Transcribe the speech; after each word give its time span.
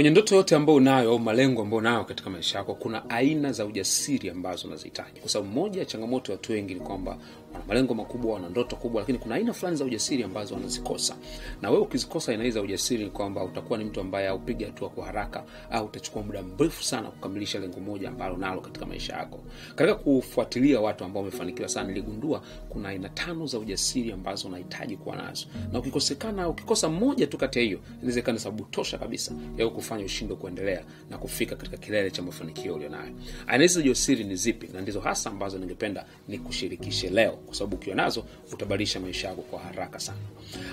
kwenye 0.00 0.10
ndoto 0.10 0.34
yote 0.36 0.56
ambayo 0.56 0.76
unayo 0.76 1.10
au 1.10 1.18
malengo 1.18 1.62
ambayo 1.62 1.78
unayo 1.78 2.04
katika 2.04 2.30
maisha 2.30 2.58
yako 2.58 2.74
kuna 2.74 3.10
aina 3.10 3.52
za 3.52 3.64
ujasiri 3.66 4.30
ambazo 4.30 4.68
unazihitaji. 4.68 5.20
Kwa 5.20 5.28
sababu 5.30 5.50
moja 5.52 5.80
ya 5.80 5.86
changamoto 5.86 6.32
ya 6.32 6.38
watu 6.38 6.52
wengi 6.52 6.74
ni 6.74 6.80
kwamba 6.80 7.18
wana 7.52 7.64
malengo 7.68 7.94
makubwa 7.94 8.34
wana 8.34 8.48
ndoto 8.48 8.76
kubwa 8.76 9.00
lakini 9.02 9.18
kuna 9.18 9.34
aina 9.34 9.52
fulani 9.52 9.76
za 9.76 9.84
ujasiri 9.84 10.22
ambazo 10.22 10.54
wanazikosa. 10.54 11.16
Na 11.62 11.70
wewe 11.70 11.82
ukizikosa 11.82 12.32
aina 12.32 12.44
hizi 12.44 12.54
za 12.54 12.62
ujasiri 12.62 13.04
ni 13.04 13.10
kwamba 13.10 13.44
utakuwa 13.44 13.78
ni 13.78 13.84
mtu 13.84 14.00
ambaye 14.00 14.28
aupiga 14.28 14.66
hatua 14.66 14.88
kwa 14.88 15.06
haraka 15.06 15.44
au 15.70 15.86
utachukua 15.86 16.22
muda 16.22 16.42
mrefu 16.42 16.84
sana 16.84 17.08
kukamilisha 17.10 17.58
lengo 17.58 17.80
moja 17.80 18.08
ambalo 18.08 18.36
nalo 18.36 18.60
katika 18.60 18.86
maisha 18.86 19.12
yako. 19.16 19.38
Katika 19.74 19.94
kufuatilia 19.94 20.80
watu 20.80 21.04
ambao 21.04 21.22
wamefanikiwa 21.22 21.68
sana 21.68 21.88
niligundua 21.88 22.42
kuna 22.68 22.88
aina 22.88 23.08
tano 23.08 23.46
za 23.46 23.58
ujasiri 23.58 24.12
ambazo 24.12 24.48
unahitaji 24.48 24.96
kuwa 24.96 25.16
nazo. 25.16 25.46
Na 25.72 25.78
ukikosekana 25.78 26.48
ukikosa 26.48 26.88
moja 26.88 27.26
tu 27.26 27.38
kati 27.38 27.58
ya 27.58 27.64
hiyo 27.64 27.78
inawezekana 27.98 28.38
sababu 28.38 28.64
tosha 28.64 28.98
kabisa 28.98 29.34
ya 29.58 29.66
kufanya 29.90 30.04
ushindwe 30.06 30.36
kuendelea 30.36 30.84
na 31.10 31.18
kufika 31.18 31.56
katika 31.56 31.76
kilele 31.76 32.10
cha 32.10 32.22
mafanikio 32.22 32.74
ulionayo. 32.74 33.12
Aina 33.46 33.62
hizi 33.62 33.92
za 33.92 34.24
ni 34.24 34.36
zipi 34.36 34.68
na 34.74 34.80
ndizo 34.80 35.00
hasa 35.00 35.30
ambazo 35.30 35.58
ningependa 35.58 36.06
ni 36.28 36.38
kushirikishe 36.38 37.10
leo 37.10 37.32
kwa 37.32 37.54
sababu 37.54 37.76
ukiwa 37.76 37.96
nazo 37.96 38.24
utabadilisha 38.52 39.00
maisha 39.00 39.28
yako 39.28 39.42
kwa 39.42 39.58
haraka 39.60 39.98
sana. 40.00 40.18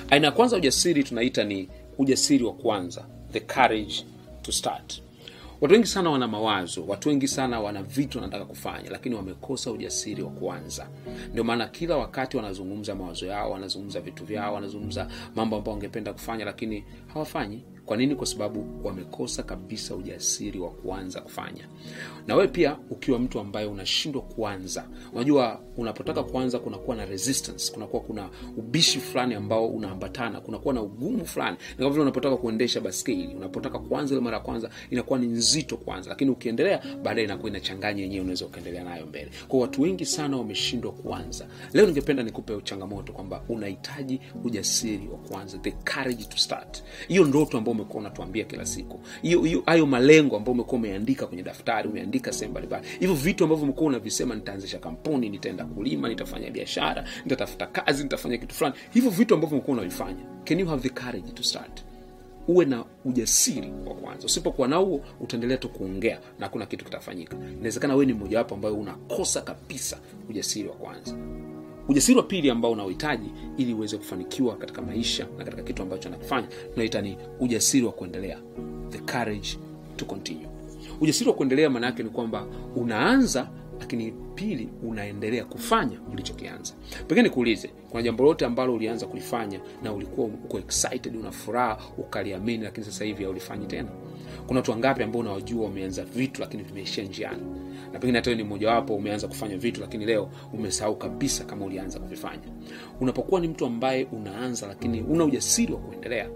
Aina 0.10 0.28
ya 0.28 0.32
kwanza 0.32 0.58
ujasiri 0.58 1.04
tunaita 1.04 1.44
ni 1.44 1.70
ujasiri 1.98 2.44
wa 2.44 2.54
kwanza 2.54 3.06
the 3.32 3.40
courage 3.40 4.06
to 4.42 4.52
start. 4.52 5.02
Watu 5.62 5.74
wengi 5.74 5.88
sana 5.88 6.10
wana 6.10 6.28
mawazo 6.28 6.86
watu 6.88 7.10
wengi 7.10 7.28
sana 7.28 7.60
wana 7.60 7.84
vitu 7.84 8.18
wanataka 8.18 8.46
kufanya 8.46 8.90
lakini 8.90 9.16
wamekosa 9.16 9.72
ujasiri 9.72 10.24
wa 10.24 10.30
kuanza 10.32 10.88
ndio 11.32 11.44
maana 11.44 11.68
kila 11.68 11.98
wakati 11.98 12.38
wanazungumza 12.38 12.96
mawazo 12.96 13.26
yao 13.26 13.52
wanazungumza 13.52 14.02
vitu 14.02 14.26
vyao 14.26 14.54
wanazungumza 14.54 15.08
mambo 15.36 15.56
ambayo 15.56 15.74
wangependa 15.74 16.14
kufanya 16.14 16.46
lakini 16.46 16.84
hawafanyi 17.14 17.64
kwa 17.88 17.98
nini? 17.98 18.16
Kwa 18.16 18.26
sababu 18.28 18.66
wamekosa 18.84 19.44
kabisa 19.44 19.96
ujasiri 19.96 20.60
wa 20.60 20.70
kuanza 20.70 21.22
kufanya. 21.22 21.68
Na 22.28 22.36
wewe 22.36 22.48
pia 22.48 22.78
ukiwa 22.90 23.20
mtu 23.20 23.40
ambaye 23.40 23.66
unashindwa 23.68 24.22
kuanza. 24.22 24.88
Unajua 25.14 25.62
unapotaka 25.78 26.24
kuanza 26.24 26.60
kunakuwa 26.60 26.96
na 26.96 27.06
resistance. 27.06 27.74
Kunakuwa 27.74 28.02
kuna 28.02 28.30
ubishi 28.58 29.00
fulani 29.00 29.36
ambao 29.36 29.68
unaambatana. 29.68 30.42
Kunakuwa 30.42 30.74
na 30.74 30.82
ugumu 30.82 31.26
fulani. 31.26 31.58
Ni 31.70 31.76
kama 31.78 31.90
vile 31.90 32.02
unapotaka 32.02 32.38
kuendesha 32.38 32.82
baskeli 32.82 33.36
unapotaka 33.36 33.80
kuanza 33.80 34.16
ile 34.16 34.24
mara 34.24 34.38
ya 34.38 34.44
kwanza 34.44 34.70
inakuwa 34.90 35.20
ni 35.20 35.28
nzito 35.28 35.78
kwanza. 35.78 36.10
Lakini 36.10 36.32
ukiendelea 36.32 36.84
baadaye 37.04 37.26
inakuwa 37.26 37.50
inachanganya 37.50 38.02
yenyewe 38.02 38.22
unaweza 38.22 38.46
ukaendelea 38.46 38.84
nayo 38.84 39.06
mbele. 39.06 39.32
Kwa 39.48 39.60
watu 39.60 39.82
wengi 39.82 40.06
sana 40.06 40.38
wameshindwa 40.38 40.92
kuanza. 40.92 41.48
Leo 41.74 41.86
ningependa 41.86 42.24
nikupe 42.24 42.62
changamoto 42.64 43.14
kwamba 43.14 43.44
unahitaji 43.50 44.20
ujasiri 44.44 45.08
wa 45.08 45.18
kuanza. 45.18 45.58
The 45.58 45.72
courage 45.72 46.24
to 46.24 46.38
start. 46.38 46.84
Hiyo 47.08 47.26
ndoto 47.26 47.58
ambao 47.58 47.77
umekuwa 47.82 48.00
unatuambia 48.02 48.44
kila 48.46 48.66
siku. 48.66 49.00
Hayo 49.66 49.86
malengo 49.86 50.38
ambayo 50.38 50.54
umekuwa 50.54 50.80
umeandika 50.80 51.28
kwenye 51.28 51.44
daftari 51.44 51.90
umeandika 51.90 52.34
sehemu 52.34 52.52
mbalimbali. 52.52 52.88
Hivyo 53.00 53.16
vitu 53.16 53.44
ambavyo 53.44 53.64
umekuwa 53.64 53.88
unavisema 53.90 54.36
nitaanzisha 54.36 54.80
kampuni 54.80 55.30
nitaenda 55.30 55.66
kulima 55.66 56.10
nitafanya 56.10 56.52
biashara 56.52 57.06
nitatafuta 57.26 57.68
kazi 57.68 58.04
nitafanya 58.04 58.38
kitu 58.38 58.56
fulani. 58.56 58.76
Hivyo 58.94 59.10
vitu 59.10 59.34
ambavyo 59.34 59.58
umekuwa 59.58 59.78
unavifanya 59.78 60.24
can 60.44 60.60
you 60.60 60.66
have 60.68 60.90
the 60.90 61.02
courage 61.02 61.32
to 61.32 61.44
start? 61.44 61.84
Uwe 62.48 62.66
na 62.66 62.86
ujasiri 63.06 63.72
wa 63.86 63.96
kwanza. 63.96 64.26
Usipokuwa 64.26 64.68
na 64.68 64.76
huo 64.76 65.02
utaendelea 65.20 65.58
tu 65.58 65.70
kuongea 65.70 66.20
na 66.40 66.50
kuna 66.50 66.66
kitu 66.66 66.86
kitafanyika. 66.86 67.38
Inawezekana 67.54 67.94
wewe 67.94 68.06
ni 68.06 68.14
mmojawapo 68.14 68.56
ambayo 68.56 68.76
unakosa 68.76 69.42
kabisa 69.42 69.98
ujasiri 70.30 70.68
wa 70.70 70.76
kwanza 70.76 71.16
ujasiri 71.90 72.18
wa 72.18 72.24
pili 72.24 72.50
ambao 72.50 72.72
unaohitaji 72.72 73.32
ili 73.58 73.74
uweze 73.74 73.98
kufanikiwa 73.98 74.56
katika 74.56 74.82
maisha 74.82 75.28
na 75.38 75.44
katika 75.44 75.64
kitu 75.64 75.82
ambacho 75.82 76.10
anakifanya 76.10 76.48
tunaita 76.74 77.02
ni 77.02 77.18
ujasiri 77.40 77.86
wa 77.86 77.92
kuendelea 77.92 78.40
the 78.90 78.98
courage 78.98 79.58
to 79.96 80.06
continue. 80.06 80.48
Ujasiri 81.02 81.30
wa 81.30 81.36
kuendelea 81.36 81.70
maana 81.70 81.86
yake 81.86 82.04
ni 82.04 82.10
kwamba 82.10 82.46
unaanza 82.76 83.50
lakini 83.80 84.14
pili 84.36 84.70
unaendelea 84.84 85.46
kufanya 85.46 86.00
ulichokianza. 86.14 86.74
Pengine 87.08 87.22
nikuulize 87.22 87.70
kuna 87.90 88.04
jambo 88.04 88.24
lote 88.24 88.46
ambalo 88.46 88.74
ulianza 88.74 89.06
kulifanya 89.08 89.60
na 89.84 89.94
ulikuwa 89.94 90.28
uko 90.28 90.60
excited 90.60 91.16
una 91.16 91.32
furaha 91.32 91.78
ukaliamini 91.98 92.64
lakini 92.64 92.86
sasa 92.86 93.06
hivi 93.06 93.24
haulifanyi 93.24 93.66
tena? 93.66 93.90
Kuna 94.48 94.60
watu 94.60 94.72
wangapi 94.72 95.04
ambao 95.04 95.22
unawajua 95.22 95.64
wameanza 95.66 96.04
vitu 96.06 96.42
lakini 96.42 96.64
vimeishia 96.64 97.04
njiani? 97.04 97.44
Na 97.94 98.00
pengine 98.00 98.18
hata 98.18 98.36
ni 98.36 98.44
mmojawapo 98.44 98.96
umeanza 98.96 99.28
kufanya 99.28 99.58
vitu 99.58 99.82
lakini 99.82 100.06
leo 100.06 100.30
umesahau 100.54 100.96
kabisa 100.96 101.44
kama 101.46 101.66
ulianza 101.66 102.00
kuvifanya. 102.00 102.44
Unapokuwa 103.02 103.42
ni 103.42 103.48
mtu 103.48 103.66
ambaye 103.66 104.06
unaanza 104.12 104.68
lakini 104.68 105.02
una 105.02 105.24
ujasiri 105.26 105.74
wa 105.74 105.80
kuendelea 105.80 106.30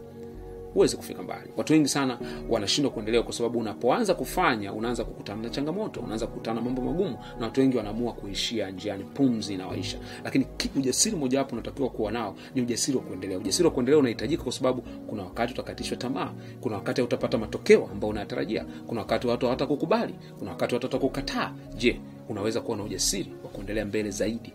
huwezi 0.73 0.97
kufika 0.97 1.23
mbali. 1.23 1.49
Watu 1.57 1.73
wengi 1.73 1.87
sana 1.87 2.19
wanashindwa 2.49 2.91
kuendelea 2.91 3.23
kwa 3.23 3.33
sababu 3.33 3.59
unapoanza 3.59 4.13
kufanya 4.13 4.73
unaanza 4.73 5.03
kukutana 5.03 5.41
na 5.41 5.49
changamoto 5.49 5.99
unaanza 5.99 6.27
kukutana 6.27 6.55
na 6.55 6.61
mambo 6.65 6.81
magumu 6.81 7.17
na 7.39 7.45
watu 7.45 7.61
wengi 7.61 7.77
wanaamua 7.77 8.13
kuishia 8.13 8.71
njiani 8.71 9.03
pumzi 9.03 9.53
inawaisha 9.53 9.97
lakini 10.23 10.45
ujasiri 10.75 11.15
mojawapo 11.15 11.53
unatakiwa 11.55 11.89
kuwa 11.89 12.11
nao 12.11 12.35
ni 12.55 12.61
ujasiri 12.61 12.97
wa 12.97 13.03
kuendelea. 13.03 13.37
Ujasiri 13.37 13.65
wa 13.67 13.71
kuendelea 13.73 13.99
unahitajika 13.99 14.43
kwa 14.43 14.51
sababu 14.51 14.81
kuna 14.81 15.23
wakati 15.23 15.53
utakatishwa 15.53 15.97
tamaa 15.97 16.31
kuna 16.61 16.75
wakati 16.75 17.01
utapata 17.01 17.37
matokeo 17.37 17.89
ambayo 17.91 18.11
unayatarajia 18.11 18.65
kuna 18.87 19.01
wakati 19.01 19.27
watu 19.27 19.45
hawatakukubali 19.45 20.15
kuna 20.39 20.51
wakati 20.51 20.73
watu 20.75 20.85
watakukataa 20.85 21.53
je 21.77 22.01
unaweza 22.29 22.61
kuwa 22.61 22.77
na 22.77 22.83
ujasiri 22.83 23.33
wa 23.43 23.49
kuendelea 23.49 23.85
mbele 23.85 24.09
zaidi 24.11 24.53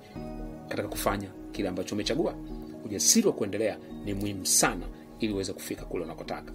katika 0.69 0.89
kufanya 0.89 1.29
kile 1.53 1.69
ambacho 1.69 1.95
umechagua? 1.95 2.35
Ujasiri 2.85 3.27
wa 3.27 3.33
kuendelea 3.33 3.79
ni 4.05 4.15
muhimu 4.15 4.47
sana 4.47 4.87
ili 5.21 5.33
uweze 5.33 5.53
kufika 5.53 5.85
kule 5.85 6.05
unakotaka. 6.05 6.53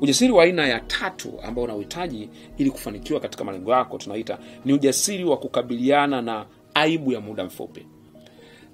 Ujasiri 0.00 0.32
wa 0.32 0.44
aina 0.44 0.66
ya 0.66 0.80
tatu 0.80 1.40
ambao 1.42 1.64
unauhitaji 1.64 2.28
ili 2.56 2.70
kufanikiwa 2.70 3.20
katika 3.20 3.44
malengo 3.44 3.72
yako 3.72 3.98
tunaita 3.98 4.38
ni 4.64 4.72
ujasiri 4.72 5.24
wa 5.24 5.36
kukabiliana 5.36 6.22
na 6.22 6.46
aibu 6.74 7.12
ya 7.12 7.20
muda 7.20 7.44
mfupi. 7.44 7.86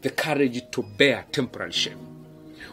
The 0.01 0.11
courage 0.11 0.61
to 0.61 0.85
bear 0.99 1.31
temporary 1.31 1.73
shame. 1.73 1.97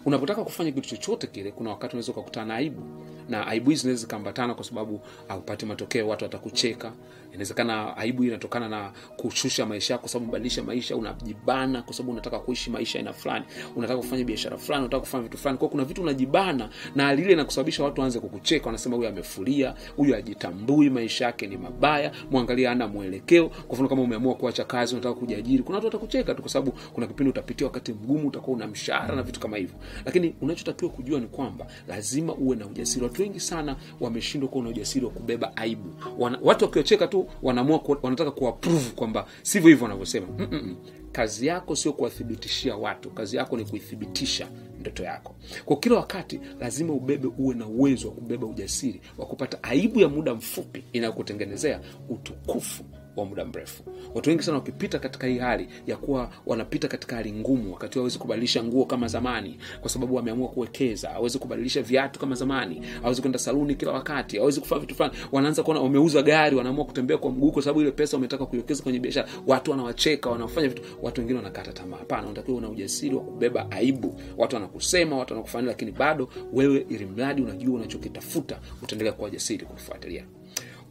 Unapotaka 0.06 0.44
kufanya 0.44 0.72
kitu 0.72 0.90
chochote 0.90 1.28
kile 1.28 1.52
kuna 1.52 1.70
wakati 1.70 1.94
unaweza 1.96 2.12
ukakutana 2.12 2.46
na 2.46 2.56
aibu 2.56 2.82
na 3.30 3.48
aibu 3.48 3.70
hizi 3.70 3.82
zinaweza 3.82 4.02
zikaambatana 4.02 4.54
kwa 4.54 4.64
sababu 4.64 5.02
haupati 5.28 5.66
matokeo 5.66 6.08
watu 6.08 6.24
watakucheka. 6.26 6.92
Inawezekana 7.30 7.98
aibu 7.98 8.22
hii 8.22 8.28
inatokana 8.28 8.70
na 8.70 8.92
kushusha 9.18 9.66
maisha 9.66 9.94
yako 9.94 10.08
sababu 10.08 10.32
badilisha 10.32 10.64
maisha 10.64 10.96
unajibana 10.96 11.82
kwa 11.82 11.94
sababu 11.94 12.12
unataka 12.12 12.40
kuishi 12.40 12.70
maisha 12.70 13.00
aina 13.00 13.14
fulani 13.14 13.46
unataka 13.76 14.00
kufanya 14.00 14.24
biashara 14.24 14.58
fulani 14.58 14.82
unataka 14.82 15.00
kufanya 15.02 15.24
vitu 15.24 15.38
fulani. 15.38 15.58
Kwao 15.58 15.70
kuna 15.70 15.86
vitu 15.86 16.02
unajibana 16.02 16.70
na 16.96 17.16
lile 17.16 17.34
inakusababisha 17.34 17.84
watu 17.84 18.02
waanze 18.02 18.20
kukucheka 18.20 18.66
wanasema 18.66 18.96
huyu 18.96 19.08
amefulia 19.10 19.74
huyu 19.96 20.16
ajitambui 20.16 20.90
maisha 20.90 21.26
yake 21.26 21.48
ni 21.48 21.58
mabaya 21.58 22.12
mwangalia 22.32 22.72
ana 22.72 22.88
mwelekeo. 22.88 23.50
Kwa 23.50 23.74
mfano 23.74 23.90
kama 23.90 24.02
umeamua 24.02 24.36
kuacha 24.36 24.64
kazi 24.66 24.96
unataka 24.96 25.16
kujiajiri 25.20 25.64
kuna 25.64 25.76
watu 25.78 25.88
watakucheka 25.88 26.34
tu 26.36 26.42
kwa 26.42 26.52
sababu 26.52 26.72
kuna 26.94 27.08
kipindi 27.08 27.30
utapitia 27.30 27.68
wakati 27.68 27.94
mgumu 27.94 28.28
utakuwa 28.28 28.58
una 28.58 28.68
mshahara 28.68 29.16
na 29.16 29.24
vitu 29.24 29.40
kama 29.40 29.58
hivyo. 29.58 29.76
Lakini 30.06 30.36
unachotakiwa 30.42 30.92
kujua 30.92 31.20
ni 31.20 31.28
kwamba 31.28 31.68
lazima 31.88 32.34
uwe 32.36 32.56
na 32.56 32.66
ujasiri. 32.68 33.04
Watu 33.06 33.17
wengi 33.22 33.40
sana 33.40 33.76
wameshindwa 34.00 34.50
kuwa 34.50 34.64
na 34.64 34.70
ujasiri 34.70 35.06
wa 35.06 35.12
kubeba 35.12 35.58
aibu. 35.58 35.94
Wana, 36.18 36.40
watu 36.42 36.66
wakiwacheka 36.66 37.08
tu 37.08 37.28
wanaamua 37.42 37.80
ku, 37.80 37.98
wanataka 38.04 38.32
kuwaprove 38.32 38.90
kwamba 38.96 39.28
sivyo 39.44 39.70
hivyo 39.70 39.84
wanavyosema. 39.84 40.28
Mm-mm. 40.38 40.76
kazi 41.12 41.48
yako 41.48 41.76
sio 41.76 41.94
kuwathibitishia 41.94 42.76
watu 42.76 43.10
kazi 43.10 43.38
yako 43.38 43.58
ni 43.58 43.66
kuithibitisha 43.66 44.48
ndoto 44.80 45.04
yako. 45.04 45.36
Kwa 45.66 45.78
kila 45.78 45.96
wakati 45.96 46.40
lazima 46.60 46.94
ubebe 46.94 47.28
uwe 47.38 47.56
na 47.56 47.68
uwezo 47.68 48.08
wa 48.08 48.14
kubeba 48.14 48.48
ujasiri 48.48 49.02
wa 49.18 49.26
kupata 49.26 49.64
aibu 49.64 50.00
ya 50.00 50.10
muda 50.10 50.34
mfupi 50.34 50.84
inayokutengenezea 50.94 51.82
utukufu 52.10 52.84
wa 53.18 53.26
muda 53.26 53.46
mrefu. 53.46 53.84
Watu 54.16 54.30
wengi 54.30 54.44
sana 54.44 54.58
wakipita 54.58 55.00
katika 55.00 55.28
hii 55.28 55.38
hali 55.38 55.68
ya 55.88 55.98
kuwa 55.98 56.30
wanapita 56.46 56.88
katika 56.88 57.16
hali 57.16 57.32
ngumu 57.32 57.74
wakati 57.74 58.00
hawezi 58.00 58.20
kubadilisha 58.20 58.64
nguo 58.64 58.86
kama 58.86 59.08
zamani 59.08 59.58
kwa 59.82 59.90
sababu 59.90 60.16
wameamua 60.16 60.48
kuwekeza 60.50 61.10
hawezi 61.10 61.40
kubadilisha 61.40 61.82
viatu 61.82 62.20
kama 62.20 62.36
zamani 62.36 62.82
hawezi 63.02 63.22
kwenda 63.22 63.40
saluni 63.40 63.76
kila 63.76 63.92
wakati 63.92 64.38
hawezi 64.38 64.60
kufanya 64.60 64.82
vitu 64.82 64.96
fulani. 64.96 65.16
Wanaanza 65.32 65.64
kuona 65.64 65.80
wameuza 65.80 66.22
gari 66.22 66.56
wanaamua 66.56 66.86
kutembea 66.86 67.18
kwa 67.18 67.32
mguu 67.32 67.52
kwa 67.52 67.62
sababu 67.62 67.82
ile 67.82 67.92
pesa 67.92 68.18
wametaka 68.18 68.46
kuiwekeza 68.46 68.84
kwenye 68.84 69.00
biashara. 69.00 69.30
Watu 69.48 69.72
wanawacheka 69.72 70.30
wanafanya 70.30 70.68
vitu 70.68 70.82
watu 71.02 71.22
wengine 71.22 71.38
wanakata 71.40 71.74
tamaa. 71.74 71.98
Hapana 71.98 72.24
unatakiwa 72.24 72.58
una 72.58 72.70
ujasiri 72.70 73.16
wa 73.16 73.22
kubeba 73.24 73.72
aibu. 73.72 74.22
Watu 74.38 74.56
wanakusema 74.56 75.18
watu 75.18 75.34
wanakufanya 75.34 75.68
lakini 75.68 75.92
bado 75.92 76.30
wewe 76.54 76.86
ili 76.90 77.06
mradi 77.06 77.42
unajua 77.42 77.76
unachokitafuta 77.76 78.60
utaendelea 78.84 79.14
kuwa 79.14 79.30
jasiri 79.30 79.66
kufuatilia 79.66 80.26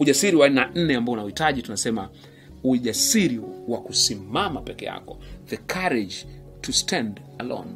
ujasiri 0.00 0.37
wa 0.37 0.46
aina 0.46 0.70
nne 0.75 0.96
ambao 0.96 1.12
unahitaji 1.12 1.62
tunasema 1.62 2.08
ujasiri 2.64 3.40
wa 3.69 3.78
kusimama 3.81 4.60
peke 4.60 4.84
yako. 4.84 5.19
The 5.46 5.56
courage 5.56 6.16
to 6.60 6.72
stand 6.72 7.20
alone. 7.38 7.70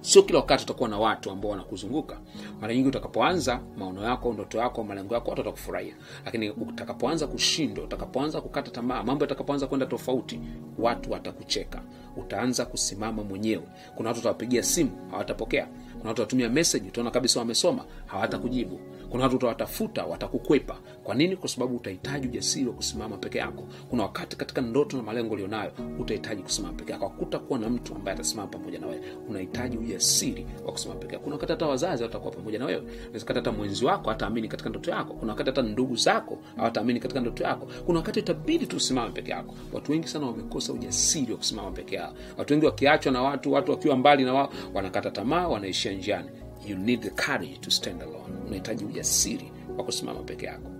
Sio 0.00 0.22
kila 0.22 0.38
wakati 0.38 0.64
utakuwa 0.64 0.88
na 0.88 0.98
watu 0.98 1.30
ambao 1.30 1.50
wanakuzunguka. 1.50 2.18
Mara 2.60 2.74
nyingi 2.74 2.88
utakapoanza 2.88 3.60
maono 3.78 4.02
yako 4.04 4.32
ndoto 4.32 4.58
yako 4.58 4.84
malengo 4.84 5.14
yako 5.14 5.30
watu 5.30 5.40
watakufurahia. 5.40 5.94
Lakini 6.24 6.50
utakapoanza 6.50 7.26
kushindwa 7.26 7.84
utakapoanza 7.84 8.40
kukata 8.40 8.70
tamaa 8.70 9.02
mambo 9.02 9.24
yatakapoanza 9.24 9.66
kwenda 9.66 9.86
tofauti 9.86 10.40
watu 10.78 11.12
watakucheka. 11.12 11.82
Utaanza 12.16 12.64
kusimama 12.66 13.22
mwenyewe. 13.24 13.62
Kuna 13.96 14.08
watu 14.08 14.20
utawapigia 14.20 14.62
simu 14.62 14.90
hawatapokea. 15.10 15.66
Kuna 15.98 16.08
watu 16.08 16.20
watumia 16.22 16.48
message 16.48 16.88
utaona 16.88 17.10
kabisa 17.10 17.40
wamesoma 17.40 17.84
hawatakujibu 18.06 18.80
kuna 19.10 19.22
watu 19.24 19.36
utawatafuta 19.36 20.04
watakukwepa. 20.04 20.76
Kwa 21.04 21.14
nini? 21.14 21.36
Kwa 21.36 21.48
sababu 21.48 21.76
utahitaji 21.76 22.26
ujasiri 22.28 22.66
wa 22.66 22.72
kusimama 22.74 23.16
peke 23.16 23.38
yako. 23.38 23.64
Kuna 23.90 24.02
wakati 24.02 24.36
katika 24.36 24.60
ndoto 24.60 24.96
na 24.96 25.02
malengo 25.02 25.34
ulionayo 25.34 25.72
utahitaji 25.98 26.42
kusimama 26.42 26.74
peke 26.74 26.92
yako. 26.92 27.08
Hakutakuwa 27.08 27.58
na 27.58 27.68
mtu 27.70 27.94
ambaye 27.94 28.14
atasimama 28.14 28.48
pamoja 28.48 28.78
na 28.78 28.86
wewe. 28.86 29.02
Unahitaji 29.28 29.76
ujasiri 29.78 30.46
wa 30.66 30.72
kusimama 30.72 31.00
peke 31.00 31.12
yako. 31.12 31.24
Kuna 31.24 31.34
wakati 31.36 31.52
hata 31.52 31.66
wazazi 31.66 32.02
watakuwa 32.02 32.32
pamoja 32.32 32.58
na 32.58 32.64
wewe. 32.64 32.82
Inawezekana 33.02 33.40
hata 33.40 33.52
mwenzi 33.52 33.84
wako 33.84 34.10
hataamini 34.10 34.48
katika 34.48 34.70
ndoto 34.70 34.90
yako. 34.90 35.14
Kuna 35.14 35.32
wakati 35.32 35.50
hata 35.50 35.62
ndugu 35.62 35.96
zako 35.96 36.38
hawataamini 36.56 37.00
katika 37.00 37.20
ndoto 37.20 37.44
yako. 37.44 37.68
Kuna 37.86 37.98
wakati 37.98 38.20
itabidi 38.20 38.66
tu 38.66 38.76
usimame 38.76 39.10
peke 39.10 39.30
yako. 39.30 39.54
Watu 39.72 39.92
wengi 39.92 40.08
sana 40.08 40.26
wamekosa 40.26 40.72
ujasiri 40.72 41.32
wa 41.32 41.38
kusimama 41.38 41.70
peke 41.70 41.94
yao. 41.96 42.14
Watu 42.38 42.52
wengi 42.52 42.66
wakiachwa 42.66 43.12
na 43.12 43.22
watu 43.22 43.52
watu 43.52 43.70
wakiwa 43.70 43.96
mbali 43.96 44.24
na 44.24 44.34
wao 44.34 44.52
wanakata 44.74 45.10
tamaa 45.10 45.48
wanaishia 45.48 45.92
njiani 45.92 46.28
you 46.70 46.76
need 46.76 47.00
the 47.00 47.10
courage 47.10 47.58
to 47.60 47.70
stand 47.70 48.02
alone. 48.02 48.34
Unahitaji 48.46 48.84
ujasiri 48.84 49.52
wa 49.78 49.84
kusimama 49.84 50.20
peke 50.22 50.46
yako. 50.46 50.70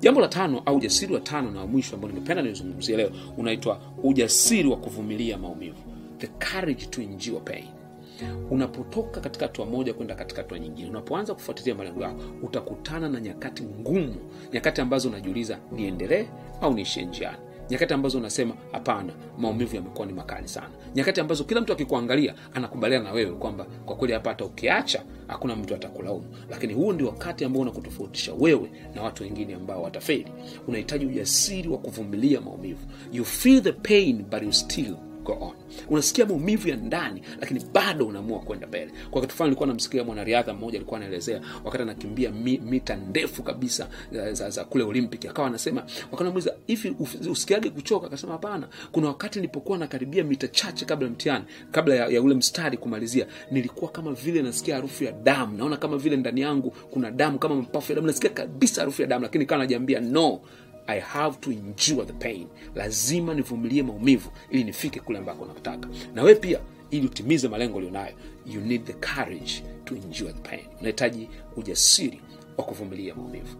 Jambo 0.00 0.20
la 0.20 0.28
tano 0.28 0.62
au 0.66 0.76
ujasiri 0.76 1.14
wa 1.14 1.20
tano 1.20 1.50
na 1.50 1.60
wa 1.60 1.66
mwisho 1.66 1.94
ambao 1.94 2.10
ningependa 2.10 2.42
nizungumzia 2.42 2.96
leo 2.96 3.10
unaitwa 3.36 3.80
ujasiri 4.02 4.68
wa 4.68 4.76
kuvumilia 4.76 5.38
maumivu. 5.38 5.78
The 6.18 6.26
courage 6.26 6.86
to 6.86 7.02
endure 7.02 7.40
pain. 7.40 7.64
Unapotoka 8.50 9.20
katika 9.20 9.46
hatua 9.46 9.66
moja 9.66 9.94
kwenda 9.94 10.14
katika 10.14 10.42
hatua 10.42 10.58
nyingine 10.58 10.90
unapoanza 10.90 11.34
kufuatilia 11.34 11.74
malengo 11.74 12.02
yako 12.02 12.22
utakutana 12.42 13.08
na 13.08 13.20
nyakati 13.20 13.62
ngumu 13.62 14.14
nyakati 14.52 14.80
ambazo 14.80 15.08
unajiuliza 15.08 15.58
niendelee 15.72 16.26
au 16.60 16.74
niishie 16.74 17.04
njiani 17.04 17.36
nyakati 17.70 17.94
ambazo 17.94 18.18
unasema 18.18 18.54
hapana 18.72 19.12
maumivu 19.38 19.76
yamekuwa 19.76 20.06
ni 20.06 20.12
makali 20.12 20.48
sana. 20.48 20.70
Nyakati 20.94 21.20
ambazo 21.20 21.44
kila 21.44 21.60
mtu 21.60 21.72
akikuangalia 21.72 22.34
anakubaliana 22.54 23.04
na 23.04 23.12
wewe 23.12 23.32
kwamba 23.32 23.64
kwa 23.84 23.96
kweli 23.96 24.14
hapa 24.14 24.30
hata 24.30 24.44
ukiacha 24.44 25.02
hakuna 25.28 25.56
mtu 25.56 25.74
atakulaumu. 25.74 26.26
Lakini 26.50 26.74
huo 26.74 26.92
ndio 26.92 27.06
wakati 27.06 27.44
ambao 27.44 27.62
unakutofautisha 27.62 28.34
wewe 28.34 28.70
na 28.94 29.02
watu 29.02 29.22
wengine 29.22 29.54
ambao 29.54 29.82
watafeli. 29.82 30.26
Unahitaji 30.68 31.06
ujasiri 31.06 31.68
wa 31.68 31.78
kuvumilia 31.78 32.40
maumivu. 32.40 32.86
You 33.12 33.24
feel 33.24 33.62
the 33.62 33.72
pain 33.72 34.22
but 34.30 34.42
you 34.42 34.52
still 34.52 34.96
go 35.26 35.32
on. 35.40 35.52
Unasikia 35.88 36.26
maumivu 36.26 36.68
ya 36.68 36.76
ndani 36.76 37.22
lakini 37.40 37.60
bado 37.72 38.06
unaamua 38.06 38.38
kwenda 38.38 38.66
mbele. 38.66 38.92
Kwa 39.10 39.20
kitu 39.20 39.34
fulani 39.34 39.48
nilikuwa 39.50 39.66
namsikia 39.66 40.04
mwanariadha 40.04 40.54
mmoja 40.54 40.78
alikuwa 40.78 41.00
anaelezea 41.00 41.40
wakati 41.64 41.82
anakimbia 41.82 42.30
mi, 42.30 42.58
mita 42.58 42.96
ndefu 42.96 43.42
kabisa 43.42 43.88
za, 44.12 44.32
za, 44.32 44.50
za 44.50 44.64
kule 44.64 44.84
olympic. 44.84 45.24
Akawa 45.26 45.48
anasema 45.48 45.84
wakanamuuliza 46.12 46.54
hivi 46.66 46.96
usikiage 47.30 47.70
kuchoka? 47.70 48.06
Akasema 48.06 48.32
hapana. 48.32 48.68
Kuna 48.92 49.08
wakati 49.08 49.38
nilipokuwa 49.38 49.78
nakaribia 49.78 50.24
mita 50.24 50.48
chache 50.48 50.84
kabla 50.84 51.08
mtihani 51.08 51.44
kabla 51.70 51.94
ya, 51.94 52.06
ya 52.08 52.22
ule 52.22 52.34
mstari 52.34 52.76
kumalizia 52.78 53.26
nilikuwa 53.50 53.90
kama 53.90 54.12
vile 54.12 54.42
nasikia 54.42 54.74
harufu 54.74 55.04
ya 55.04 55.12
damu. 55.12 55.58
Naona 55.58 55.76
kama 55.76 55.96
vile 55.98 56.16
ndani 56.16 56.40
yangu 56.40 56.70
kuna 56.90 57.10
damu 57.10 57.38
kama 57.38 57.54
mapafu 57.54 57.92
ya 57.92 57.96
damu. 57.96 58.06
Nasikia 58.06 58.30
kabisa 58.30 58.80
harufu 58.80 59.02
ya 59.02 59.08
damu 59.08 59.22
lakini 59.22 59.46
kawa 59.46 59.58
najiambia 59.58 60.00
no 60.00 60.40
i 60.86 61.00
have 61.00 61.36
to 61.40 61.50
endure 61.52 62.06
the 62.06 62.12
pain. 62.12 62.46
Lazima 62.74 63.34
nivumilie 63.34 63.82
maumivu 63.82 64.30
ili 64.50 64.64
nifike 64.64 65.00
kule 65.00 65.18
ambako 65.18 65.46
nakutaka. 65.46 65.88
na 66.14 66.22
wewe 66.22 66.34
pia 66.34 66.60
ili 66.90 67.06
utimize 67.06 67.48
malengo 67.48 67.78
ulionayo 67.78 68.14
you 68.46 68.60
need 68.60 68.84
the 68.84 68.92
courage 68.92 69.62
to 69.84 69.94
endure 69.94 70.32
the 70.32 70.48
pain. 70.50 70.64
Unahitaji 70.80 71.28
ujasiri 71.56 72.20
wa 72.56 72.64
kuvumilia 72.64 73.14
maumivu. 73.14 73.56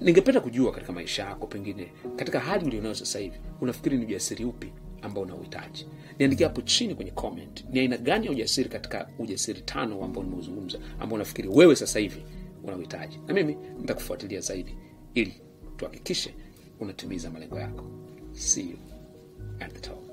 Ningependa 0.00 0.40
kujua 0.40 0.72
katika 0.72 0.92
maisha 0.92 1.22
yako 1.24 1.46
pengine 1.46 1.92
katika 2.16 2.40
hali 2.40 2.64
ulionayo 2.66 2.94
sasa 2.94 3.18
hivi 3.18 3.36
unafikiri 3.60 3.98
ni 3.98 4.04
ujasiri 4.04 4.44
upi 4.44 4.72
ambao 5.02 5.22
unauhitaji? 5.22 5.86
Niandikia 6.18 6.48
hapo 6.48 6.60
chini 6.62 6.94
kwenye 6.94 7.10
comment 7.10 7.64
ni 7.70 7.80
aina 7.80 7.96
gani 7.96 8.26
ya 8.26 8.32
ujasiri 8.32 8.68
katika 8.68 9.08
ujasiri 9.18 9.60
tano 9.60 10.04
ambao 10.04 10.24
nimeuzungumza 10.24 10.78
ambao 11.00 11.14
unafikiri 11.14 11.48
wewe 11.48 11.76
sasa 11.76 11.98
hivi 11.98 12.22
unauhitaji? 12.64 13.20
Na 13.26 13.34
mimi 13.34 13.56
nitakufuatilia 13.80 14.40
zaidi 14.40 14.74
ili 15.14 15.40
tuhakikishe 15.76 16.34
unatimiza 16.80 17.30
malengo 17.30 17.58
yako. 17.60 17.84
See 18.32 18.70
you 18.70 18.78
at 19.60 19.72
the 19.72 19.80
top 19.80 20.05